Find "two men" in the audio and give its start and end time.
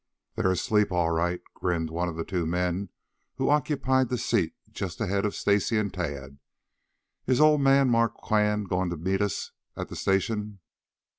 2.25-2.89